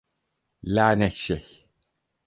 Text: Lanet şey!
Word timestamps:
Lanet 0.63 1.13
şey! 1.13 1.67